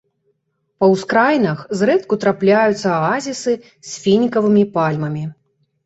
Па 0.83 0.87
ўскраінах 0.93 1.59
зрэдку 1.83 2.19
трапляюцца 2.25 2.89
аазісы 3.13 3.53
з 3.93 3.95
фінікавымі 4.03 4.69
пальмамі. 4.77 5.23